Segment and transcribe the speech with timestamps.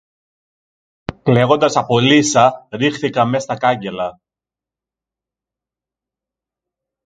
[1.23, 4.19] Κλαίγοντας από λύσσα ρίχθηκα μες στα κάγκελα